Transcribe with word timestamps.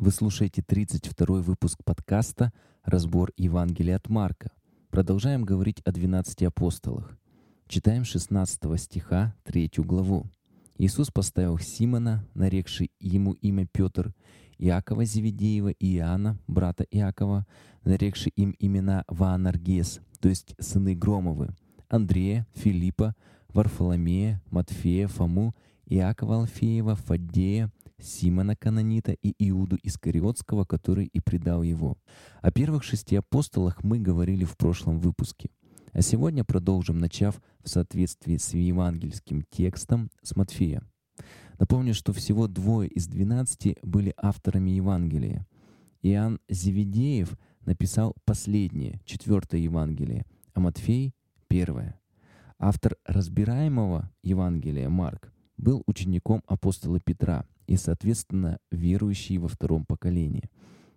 Вы 0.00 0.12
слушаете 0.12 0.62
32 0.62 1.40
выпуск 1.40 1.82
подкаста 1.82 2.52
«Разбор 2.84 3.32
Евангелия 3.36 3.96
от 3.96 4.08
Марка». 4.08 4.52
Продолжаем 4.90 5.42
говорить 5.42 5.80
о 5.80 5.90
12 5.90 6.44
апостолах. 6.44 7.18
Читаем 7.66 8.04
16 8.04 8.80
стиха 8.80 9.34
3 9.42 9.72
главу. 9.78 10.30
Иисус 10.76 11.10
поставил 11.10 11.58
Симона, 11.58 12.24
нарекший 12.34 12.92
ему 13.00 13.32
имя 13.32 13.66
Петр, 13.66 14.14
Иакова 14.56 15.04
Зеведеева 15.04 15.70
и 15.70 15.96
Иоанна, 15.96 16.38
брата 16.46 16.86
Иакова, 16.92 17.44
нарекший 17.82 18.30
им 18.36 18.54
имена 18.60 19.02
Ваанаргес, 19.08 19.98
то 20.20 20.28
есть 20.28 20.54
сыны 20.60 20.94
Громовы, 20.94 21.56
Андрея, 21.88 22.46
Филиппа, 22.54 23.16
Варфоломея, 23.48 24.40
Матфея, 24.48 25.08
Фому, 25.08 25.56
Иакова 25.86 26.36
Алфеева, 26.36 26.94
Фаддея, 26.94 27.72
Симона 28.00 28.56
Канонита 28.56 29.12
и 29.12 29.34
Иуду 29.48 29.76
Искариотского, 29.82 30.64
который 30.64 31.06
и 31.06 31.20
предал 31.20 31.62
его. 31.62 31.96
О 32.40 32.50
первых 32.52 32.84
шести 32.84 33.16
апостолах 33.16 33.82
мы 33.82 33.98
говорили 33.98 34.44
в 34.44 34.56
прошлом 34.56 34.98
выпуске. 34.98 35.50
А 35.92 36.02
сегодня 36.02 36.44
продолжим, 36.44 36.98
начав 36.98 37.40
в 37.64 37.68
соответствии 37.68 38.36
с 38.36 38.54
евангельским 38.54 39.42
текстом 39.50 40.10
с 40.22 40.36
Матфея. 40.36 40.82
Напомню, 41.58 41.94
что 41.94 42.12
всего 42.12 42.46
двое 42.46 42.88
из 42.88 43.08
двенадцати 43.08 43.76
были 43.82 44.14
авторами 44.16 44.70
Евангелия. 44.70 45.46
Иоанн 46.02 46.38
Зеведеев 46.48 47.36
написал 47.62 48.14
последнее, 48.24 49.00
четвертое 49.04 49.60
Евангелие, 49.60 50.24
а 50.54 50.60
Матфей— 50.60 51.14
первое. 51.48 52.00
Автор 52.58 52.96
разбираемого 53.04 54.10
Евангелия 54.22 54.88
Марк 54.88 55.32
был 55.56 55.82
учеником 55.86 56.42
апостола 56.46 57.00
Петра 57.00 57.44
и, 57.68 57.76
соответственно, 57.76 58.58
верующий 58.72 59.36
во 59.36 59.46
втором 59.46 59.84
поколении. 59.84 60.50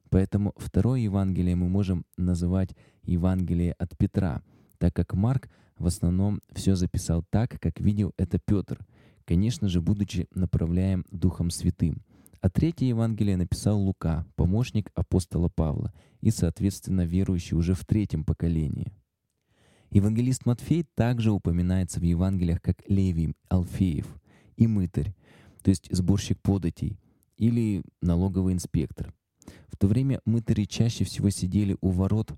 Поэтому 0.09 0.53
второе 0.57 1.01
Евангелие 1.01 1.55
мы 1.55 1.69
можем 1.69 2.05
называть 2.17 2.75
Евангелие 3.03 3.73
от 3.73 3.95
Петра, 3.97 4.41
так 4.77 4.95
как 4.95 5.13
Марк 5.13 5.49
в 5.77 5.85
основном 5.85 6.41
все 6.53 6.75
записал 6.75 7.23
так, 7.29 7.59
как 7.59 7.79
видел 7.79 8.13
это 8.17 8.39
Петр, 8.39 8.79
конечно 9.25 9.67
же, 9.67 9.81
будучи 9.81 10.27
направляем 10.33 11.05
Духом 11.11 11.49
Святым. 11.49 12.01
А 12.39 12.49
третье 12.49 12.85
Евангелие 12.85 13.37
написал 13.37 13.79
Лука, 13.79 14.25
помощник 14.35 14.89
апостола 14.95 15.49
Павла, 15.53 15.93
и, 16.21 16.31
соответственно, 16.31 17.05
верующий 17.05 17.57
уже 17.57 17.73
в 17.73 17.85
третьем 17.85 18.23
поколении. 18.23 18.93
Евангелист 19.91 20.45
Матфей 20.45 20.85
также 20.95 21.31
упоминается 21.31 21.99
в 21.99 22.03
Евангелиях 22.03 22.61
как 22.61 22.77
Левий 22.87 23.35
Алфеев 23.49 24.07
и 24.55 24.67
мытарь, 24.67 25.13
то 25.63 25.69
есть 25.69 25.87
сборщик 25.91 26.39
податей, 26.41 26.99
или 27.37 27.83
налоговый 28.01 28.53
инспектор. 28.53 29.13
В 29.67 29.77
то 29.77 29.87
время 29.87 30.21
мытари 30.25 30.65
чаще 30.65 31.03
всего 31.03 31.29
сидели 31.29 31.77
у 31.81 31.89
ворот 31.89 32.33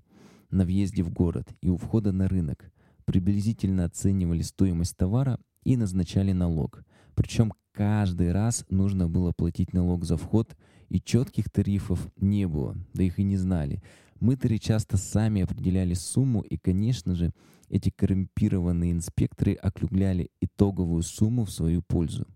на 0.50 0.64
въезде 0.64 1.02
в 1.02 1.10
город 1.10 1.54
и 1.60 1.68
у 1.68 1.76
входа 1.76 2.12
на 2.12 2.28
рынок, 2.28 2.72
приблизительно 3.04 3.84
оценивали 3.84 4.42
стоимость 4.42 4.96
товара 4.96 5.38
и 5.64 5.76
назначали 5.76 6.32
налог. 6.32 6.84
Причем 7.14 7.52
каждый 7.72 8.32
раз 8.32 8.64
нужно 8.70 9.08
было 9.08 9.32
платить 9.32 9.72
налог 9.72 10.04
за 10.04 10.16
вход, 10.16 10.56
и 10.88 11.00
четких 11.00 11.50
тарифов 11.50 12.08
не 12.16 12.46
было, 12.46 12.76
да 12.92 13.02
их 13.02 13.18
и 13.18 13.24
не 13.24 13.36
знали. 13.36 13.82
Мытари 14.20 14.58
часто 14.58 14.96
сами 14.96 15.42
определяли 15.42 15.94
сумму, 15.94 16.40
и, 16.40 16.56
конечно 16.56 17.14
же, 17.14 17.32
эти 17.68 17.90
коррумпированные 17.90 18.92
инспекторы 18.92 19.54
округляли 19.54 20.30
итоговую 20.40 21.02
сумму 21.02 21.44
в 21.44 21.50
свою 21.50 21.82
пользу. 21.82 22.26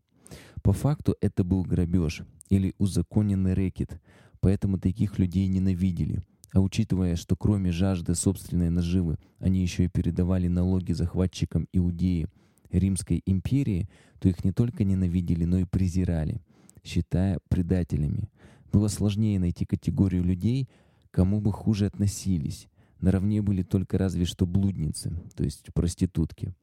По 0.62 0.72
факту 0.72 1.16
это 1.20 1.44
был 1.44 1.62
грабеж 1.62 2.22
или 2.48 2.74
узаконенный 2.78 3.54
рэкет, 3.54 4.00
поэтому 4.40 4.78
таких 4.78 5.18
людей 5.18 5.46
ненавидели. 5.46 6.22
А 6.52 6.60
учитывая, 6.60 7.16
что 7.16 7.36
кроме 7.36 7.72
жажды 7.72 8.14
собственной 8.14 8.70
наживы, 8.70 9.18
они 9.38 9.60
еще 9.60 9.84
и 9.84 9.88
передавали 9.88 10.48
налоги 10.48 10.92
захватчикам 10.92 11.68
Иудеи 11.72 12.26
Римской 12.70 13.22
империи, 13.26 13.88
то 14.18 14.28
их 14.28 14.44
не 14.44 14.52
только 14.52 14.84
ненавидели, 14.84 15.44
но 15.44 15.58
и 15.58 15.64
презирали, 15.64 16.40
считая 16.84 17.38
предателями. 17.48 18.28
Было 18.72 18.88
сложнее 18.88 19.38
найти 19.38 19.64
категорию 19.64 20.24
людей, 20.24 20.68
кому 21.10 21.40
бы 21.40 21.52
хуже 21.52 21.86
относились. 21.86 22.68
Наравне 23.00 23.42
были 23.42 23.62
только 23.62 23.96
разве 23.96 24.24
что 24.24 24.46
блудницы, 24.46 25.12
то 25.36 25.44
есть 25.44 25.72
проститутки. 25.72 26.54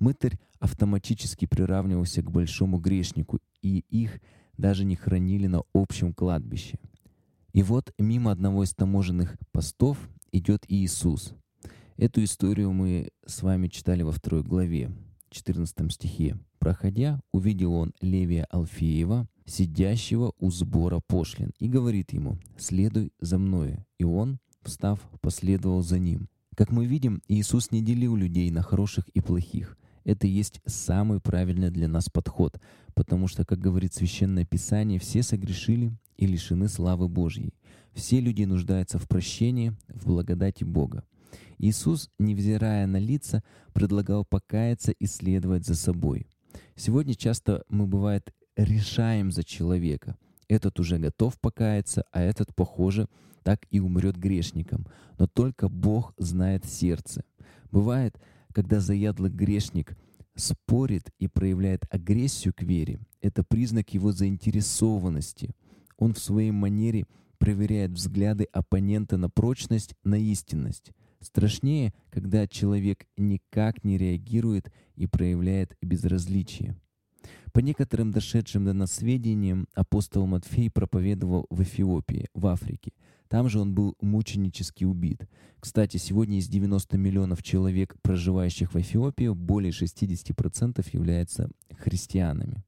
Мытарь 0.00 0.38
автоматически 0.58 1.46
приравнивался 1.46 2.22
к 2.22 2.30
большому 2.30 2.78
грешнику, 2.78 3.40
и 3.62 3.84
их 3.90 4.20
даже 4.56 4.84
не 4.84 4.96
хранили 4.96 5.46
на 5.46 5.62
общем 5.74 6.12
кладбище. 6.12 6.78
И 7.52 7.62
вот 7.62 7.92
мимо 7.98 8.30
одного 8.30 8.64
из 8.64 8.74
таможенных 8.74 9.36
постов 9.52 9.98
идет 10.32 10.64
Иисус. 10.68 11.34
Эту 11.96 12.22
историю 12.22 12.72
мы 12.72 13.08
с 13.24 13.42
вами 13.42 13.68
читали 13.68 14.02
во 14.02 14.12
второй 14.12 14.42
главе, 14.42 14.90
14 15.30 15.92
стихе. 15.92 16.38
Проходя, 16.58 17.20
увидел 17.32 17.72
он 17.72 17.94
Левия 18.00 18.44
Алфеева, 18.50 19.28
сидящего 19.46 20.32
у 20.38 20.50
сбора 20.50 21.00
пошлин, 21.06 21.52
и 21.58 21.68
говорит 21.68 22.12
ему, 22.12 22.38
«Следуй 22.58 23.12
за 23.20 23.38
мною». 23.38 23.86
И 23.98 24.04
он, 24.04 24.38
встав, 24.62 25.00
последовал 25.20 25.82
за 25.82 25.98
ним. 25.98 26.28
Как 26.56 26.72
мы 26.72 26.86
видим, 26.86 27.22
Иисус 27.28 27.70
не 27.70 27.82
делил 27.82 28.16
людей 28.16 28.50
на 28.50 28.62
хороших 28.62 29.06
и 29.08 29.20
плохих. 29.20 29.76
Это 30.04 30.26
и 30.26 30.30
есть 30.30 30.62
самый 30.64 31.20
правильный 31.20 31.70
для 31.70 31.86
нас 31.86 32.08
подход, 32.08 32.58
потому 32.94 33.28
что, 33.28 33.44
как 33.44 33.58
говорит 33.58 33.92
Священное 33.92 34.46
Писание, 34.46 34.98
все 34.98 35.22
согрешили 35.22 35.92
и 36.16 36.26
лишены 36.26 36.68
славы 36.68 37.08
Божьей. 37.08 37.52
Все 37.92 38.20
люди 38.20 38.44
нуждаются 38.44 38.98
в 38.98 39.06
прощении, 39.06 39.76
в 39.88 40.06
благодати 40.06 40.64
Бога. 40.64 41.04
Иисус, 41.58 42.08
невзирая 42.18 42.86
на 42.86 42.96
лица, 42.96 43.44
предлагал 43.74 44.24
покаяться 44.24 44.92
и 44.92 45.04
следовать 45.04 45.66
за 45.66 45.74
собой. 45.74 46.26
Сегодня 46.74 47.14
часто 47.14 47.64
мы, 47.68 47.86
бывает, 47.86 48.32
решаем 48.56 49.30
за 49.30 49.44
человека. 49.44 50.16
Этот 50.48 50.78
уже 50.78 50.98
готов 50.98 51.38
покаяться, 51.40 52.04
а 52.12 52.22
этот, 52.22 52.54
похоже, 52.54 53.08
так 53.42 53.66
и 53.70 53.80
умрет 53.80 54.16
грешником. 54.16 54.86
Но 55.18 55.26
только 55.26 55.68
Бог 55.68 56.14
знает 56.18 56.64
сердце. 56.64 57.24
Бывает, 57.70 58.20
когда 58.52 58.80
заядлый 58.80 59.30
грешник 59.30 59.96
спорит 60.34 61.10
и 61.18 61.28
проявляет 61.28 61.84
агрессию 61.90 62.54
к 62.54 62.62
вере, 62.62 63.00
это 63.20 63.42
признак 63.42 63.92
его 63.94 64.12
заинтересованности. 64.12 65.50
Он 65.96 66.14
в 66.14 66.18
своей 66.18 66.50
манере 66.50 67.06
проверяет 67.38 67.92
взгляды 67.92 68.44
оппонента 68.52 69.16
на 69.16 69.30
прочность, 69.30 69.94
на 70.04 70.16
истинность. 70.16 70.92
Страшнее, 71.20 71.92
когда 72.10 72.46
человек 72.46 73.06
никак 73.16 73.84
не 73.84 73.98
реагирует 73.98 74.72
и 74.94 75.06
проявляет 75.06 75.76
безразличие. 75.82 76.76
По 77.52 77.60
некоторым 77.60 78.10
дошедшим 78.10 78.64
до 78.64 78.72
нас 78.72 78.92
сведениям, 78.92 79.66
апостол 79.74 80.26
Матфей 80.26 80.70
проповедовал 80.70 81.46
в 81.50 81.62
Эфиопии, 81.62 82.28
в 82.34 82.46
Африке. 82.46 82.92
Там 83.28 83.48
же 83.48 83.58
он 83.58 83.74
был 83.74 83.96
мученически 84.00 84.84
убит. 84.84 85.28
Кстати, 85.58 85.96
сегодня 85.96 86.38
из 86.38 86.48
90 86.48 86.96
миллионов 86.96 87.42
человек, 87.42 87.96
проживающих 88.02 88.74
в 88.74 88.80
Эфиопии, 88.80 89.28
более 89.28 89.72
60% 89.72 90.86
являются 90.92 91.50
христианами. 91.78 92.62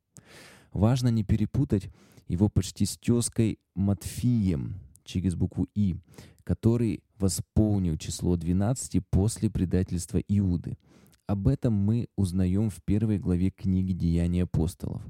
Важно 0.72 1.08
не 1.08 1.24
перепутать 1.24 1.90
его 2.26 2.48
почти 2.48 2.84
с 2.86 2.96
тезкой 2.96 3.58
Матфием, 3.74 4.80
через 5.04 5.34
букву 5.34 5.66
«и», 5.74 5.96
который 6.44 7.02
восполнил 7.18 7.96
число 7.96 8.36
12 8.36 9.00
после 9.10 9.50
предательства 9.50 10.18
Иуды. 10.28 10.78
Об 11.28 11.46
этом 11.46 11.74
мы 11.74 12.08
узнаем 12.16 12.70
в 12.70 12.82
первой 12.82 13.18
главе 13.18 13.50
книги 13.50 13.92
«Деяния 13.92 14.44
апостолов». 14.44 15.02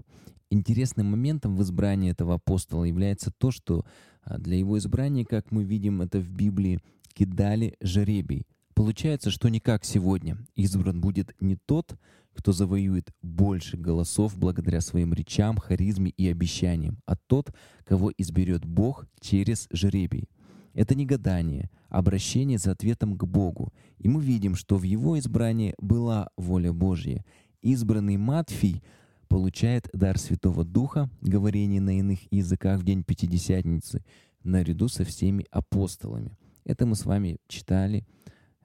Интересным 0.51 1.06
моментом 1.06 1.55
в 1.55 1.62
избрании 1.62 2.11
этого 2.11 2.34
апостола 2.34 2.83
является 2.83 3.31
то, 3.31 3.53
что 3.53 3.84
а, 4.23 4.37
для 4.37 4.57
его 4.57 4.77
избрания, 4.78 5.25
как 5.25 5.53
мы 5.53 5.63
видим 5.63 6.03
это 6.03 6.19
в 6.19 6.28
Библии, 6.28 6.81
кидали 7.15 7.77
жеребий. 7.81 8.48
Получается, 8.75 9.31
что 9.31 9.48
не 9.48 9.60
как 9.60 9.84
сегодня. 9.84 10.39
Избран 10.57 11.01
будет 11.01 11.37
не 11.41 11.54
тот, 11.54 11.97
кто 12.34 12.51
завоюет 12.51 13.13
больше 13.22 13.77
голосов 13.77 14.37
благодаря 14.37 14.81
своим 14.81 15.15
речам, 15.15 15.57
харизме 15.57 16.10
и 16.10 16.28
обещаниям, 16.28 16.98
а 17.07 17.15
тот, 17.15 17.54
кого 17.84 18.13
изберет 18.19 18.65
Бог 18.65 19.07
через 19.21 19.69
жеребий. 19.71 20.28
Это 20.74 20.94
не 20.94 21.06
гадание, 21.06 21.70
а 21.88 21.98
обращение 21.98 22.59
за 22.59 22.72
ответом 22.72 23.16
к 23.16 23.24
Богу. 23.24 23.72
И 23.98 24.09
мы 24.09 24.22
видим, 24.22 24.54
что 24.54 24.76
в 24.76 24.82
его 24.82 25.18
избрании 25.18 25.74
была 25.78 26.28
воля 26.36 26.72
Божья. 26.72 27.24
Избранный 27.62 28.16
Матфий 28.16 28.82
получает 29.28 29.88
дар 29.92 30.18
Святого 30.18 30.65
Духа, 30.65 31.10
говорение 31.20 31.80
на 31.80 31.98
иных 31.98 32.20
языках 32.32 32.80
в 32.80 32.84
день 32.84 33.03
Пятидесятницы, 33.03 34.04
наряду 34.44 34.88
со 34.88 35.04
всеми 35.04 35.47
апостолами. 35.50 36.36
Это 36.65 36.86
мы 36.86 36.94
с 36.94 37.04
вами 37.04 37.38
читали 37.48 38.06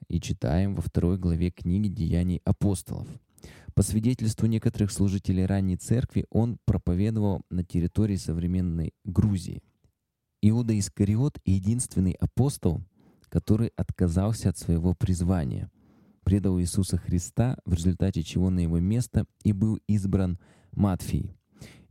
и 0.07 0.19
читаем 0.19 0.75
во 0.75 0.81
второй 0.81 1.17
главе 1.17 1.51
книги 1.51 1.88
«Деяний 1.88 2.41
апостолов». 2.44 3.07
По 3.73 3.81
свидетельству 3.81 4.45
некоторых 4.45 4.91
служителей 4.91 5.47
ранней 5.47 5.77
церкви, 5.77 6.27
он 6.29 6.59
проповедовал 6.65 7.41
на 7.50 7.63
территории 7.63 8.17
современной 8.17 8.94
Грузии– 9.03 9.63
Иуда 10.45 10.78
Искариот— 10.78 11.40
единственный 11.45 12.18
апостол, 12.19 12.84
который 13.30 13.72
отказался 13.78 14.50
от 14.50 14.57
своего 14.57 14.94
призвания, 14.94 15.72
предал 16.25 16.60
Иисуса 16.60 16.98
Христа, 16.98 17.57
в 17.63 17.74
результате 17.74 18.24
чего 18.24 18.50
на 18.50 18.60
его 18.60 18.78
место 18.80 19.25
и 19.45 19.54
был 19.54 19.80
избран 19.88 20.38
Матфий. 20.74 21.38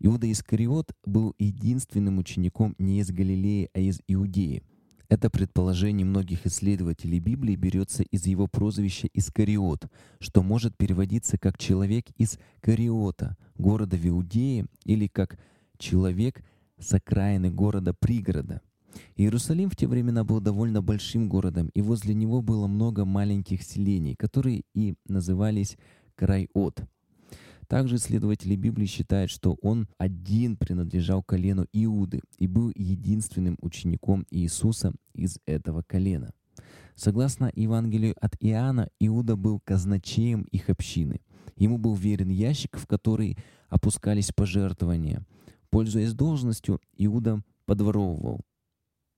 Иуда 0.01 0.31
Искариот 0.31 0.93
был 1.07 1.35
единственным 1.39 2.19
учеником 2.19 2.75
не 2.77 3.01
из 3.01 3.11
Галилеи, 3.11 3.71
а 3.73 3.81
из 3.81 4.03
Иудеи. 4.07 4.63
Это 5.09 5.31
предположение 5.31 6.05
многих 6.05 6.45
исследователей 6.45 7.21
Библии 7.21 7.57
берется 7.57 8.03
из 8.03 8.27
его 8.27 8.49
прозвища 8.49 9.09
Искариот, 9.15 9.87
что 10.21 10.43
может 10.43 10.77
переводиться 10.77 11.39
как 11.39 11.57
«человек 11.57 12.05
из 12.19 12.39
Кариота», 12.61 13.39
города 13.55 13.97
в 13.97 14.07
Иудее, 14.07 14.67
или 14.85 15.07
как 15.07 15.39
«человек 15.79 16.45
с 16.83 16.93
окраины 16.93 17.51
города-пригорода». 17.51 18.61
Иерусалим 19.17 19.71
в 19.71 19.77
те 19.77 19.87
времена 19.87 20.25
был 20.25 20.41
довольно 20.41 20.83
большим 20.83 21.29
городом, 21.29 21.71
и 21.75 21.81
возле 21.81 22.15
него 22.15 22.43
было 22.43 22.67
много 22.67 23.05
маленьких 23.05 23.63
селений, 23.63 24.15
которые 24.15 24.65
и 24.75 24.95
назывались 25.07 25.79
Крайот. 26.15 26.85
Также 27.69 27.97
исследователи 27.97 28.55
Библии 28.55 28.85
считают, 28.85 29.31
что 29.31 29.57
он 29.63 29.89
один 29.97 30.59
принадлежал 30.59 31.23
колену 31.23 31.67
Иуды 31.73 32.21
и 32.37 32.47
был 32.47 32.71
единственным 32.75 33.57
учеником 33.63 34.27
Иисуса 34.31 34.93
из 35.15 35.39
этого 35.47 35.83
колена. 35.83 36.35
Согласно 36.95 37.51
Евангелию 37.55 38.15
от 38.21 38.37
Иоанна, 38.41 38.91
Иуда 39.01 39.37
был 39.37 39.59
казначеем 39.65 40.43
их 40.51 40.69
общины. 40.69 41.23
Ему 41.57 41.79
был 41.79 41.95
верен 41.95 42.29
ящик, 42.29 42.77
в 42.77 42.87
который 42.87 43.39
опускались 43.71 44.33
пожертвования. 44.33 45.25
Пользуясь 45.73 46.13
должностью, 46.13 46.81
Иуда 46.99 47.43
подворовывал. 47.65 48.43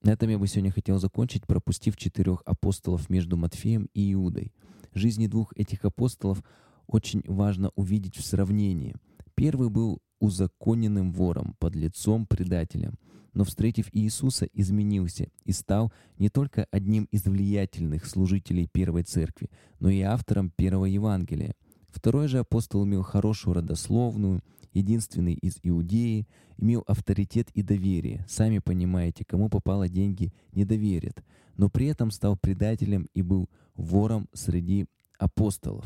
На 0.01 0.11
этом 0.11 0.29
я 0.29 0.39
бы 0.39 0.47
сегодня 0.47 0.71
хотел 0.71 0.97
закончить, 0.99 1.45
пропустив 1.45 1.97
четырех 1.97 2.41
апостолов 2.45 3.09
между 3.09 3.35
Матфеем 3.35 3.89
и 3.93 4.13
Иудой. 4.13 4.53
Жизни 4.93 5.27
двух 5.27 5.51
этих 5.57 5.83
апостолов 5.83 6.41
очень 6.87 7.23
важно 7.27 7.71
увидеть 7.75 8.15
в 8.15 8.25
сравнении. 8.25 8.95
Первый 9.35 9.69
был 9.69 9.99
узаконенным 10.21 11.11
вором, 11.11 11.57
под 11.59 11.75
лицом 11.75 12.25
предателем, 12.25 12.93
но, 13.33 13.43
встретив 13.43 13.89
Иисуса, 13.91 14.45
изменился 14.53 15.27
и 15.43 15.51
стал 15.51 15.91
не 16.17 16.29
только 16.29 16.67
одним 16.71 17.03
из 17.11 17.25
влиятельных 17.25 18.05
служителей 18.05 18.69
Первой 18.71 19.03
Церкви, 19.03 19.49
но 19.81 19.89
и 19.89 19.99
автором 19.99 20.51
Первого 20.51 20.85
Евангелия. 20.85 21.53
Второй 21.89 22.29
же 22.29 22.39
апостол 22.39 22.85
имел 22.85 23.03
хорошую 23.03 23.55
родословную, 23.55 24.41
единственный 24.75 25.33
из 25.33 25.57
Иудеи, 25.63 26.27
имел 26.57 26.83
авторитет 26.85 27.49
и 27.53 27.63
доверие. 27.63 28.23
Сами 28.27 28.59
понимаете, 28.59 29.25
кому 29.25 29.49
попало 29.49 29.89
деньги, 29.89 30.31
не 30.53 30.65
доверят, 30.65 31.23
но 31.57 31.69
при 31.69 31.87
этом 31.87 32.11
стал 32.11 32.37
предателем 32.37 33.09
и 33.13 33.21
был 33.21 33.49
вором 33.75 34.27
среди 34.33 34.85
апостолов. 35.17 35.85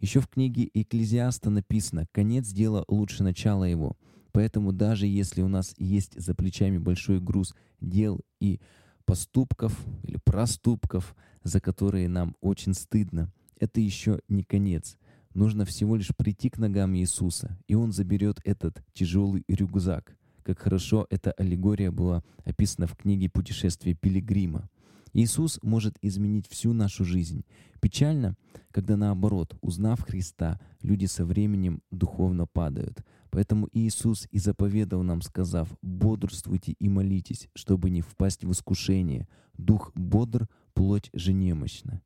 Еще 0.00 0.20
в 0.20 0.28
книге 0.28 0.70
Экклезиаста 0.72 1.50
написано 1.50 2.06
«Конец 2.12 2.48
дела 2.48 2.84
лучше 2.88 3.22
начала 3.22 3.64
его». 3.64 3.96
Поэтому 4.32 4.72
даже 4.72 5.06
если 5.06 5.42
у 5.42 5.48
нас 5.48 5.74
есть 5.78 6.20
за 6.20 6.34
плечами 6.34 6.76
большой 6.78 7.20
груз 7.20 7.54
дел 7.80 8.20
и 8.40 8.60
поступков 9.04 9.78
или 10.02 10.18
проступков, 10.24 11.14
за 11.44 11.60
которые 11.60 12.08
нам 12.08 12.34
очень 12.40 12.74
стыдно, 12.74 13.32
это 13.60 13.80
еще 13.80 14.20
не 14.28 14.42
конец. 14.42 14.96
Нужно 15.34 15.64
всего 15.64 15.96
лишь 15.96 16.14
прийти 16.16 16.48
к 16.48 16.58
ногам 16.58 16.94
Иисуса, 16.94 17.58
и 17.66 17.74
Он 17.74 17.92
заберет 17.92 18.40
этот 18.44 18.84
тяжелый 18.92 19.44
рюкзак. 19.48 20.16
Как 20.44 20.60
хорошо 20.60 21.06
эта 21.10 21.32
аллегория 21.32 21.90
была 21.90 22.22
описана 22.44 22.86
в 22.86 22.96
книге 22.96 23.28
«Путешествие 23.28 23.96
пилигрима». 23.96 24.70
Иисус 25.12 25.58
может 25.62 25.96
изменить 26.02 26.48
всю 26.48 26.72
нашу 26.72 27.04
жизнь. 27.04 27.44
Печально, 27.80 28.36
когда 28.70 28.96
наоборот, 28.96 29.56
узнав 29.60 30.02
Христа, 30.02 30.60
люди 30.82 31.06
со 31.06 31.24
временем 31.24 31.82
духовно 31.90 32.46
падают. 32.46 33.04
Поэтому 33.30 33.68
Иисус 33.72 34.28
и 34.30 34.38
заповедал 34.38 35.02
нам, 35.02 35.22
сказав, 35.22 35.68
«Бодрствуйте 35.82 36.72
и 36.72 36.88
молитесь, 36.88 37.48
чтобы 37.54 37.90
не 37.90 38.02
впасть 38.02 38.44
в 38.44 38.52
искушение. 38.52 39.28
Дух 39.56 39.92
бодр, 39.94 40.48
плоть 40.74 41.10
же 41.12 41.32
немощна». 41.32 42.02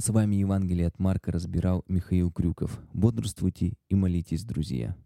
С 0.00 0.08
вами 0.08 0.36
Евангелие 0.36 0.86
от 0.86 0.98
Марка 0.98 1.30
разбирал 1.30 1.84
Михаил 1.86 2.32
Крюков. 2.32 2.80
Бодрствуйте 2.94 3.74
и 3.90 3.94
молитесь, 3.94 4.44
друзья. 4.44 4.96